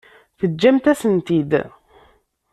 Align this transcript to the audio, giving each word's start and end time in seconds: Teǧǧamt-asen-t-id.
Teǧǧamt-asen-t-id. 0.39 1.51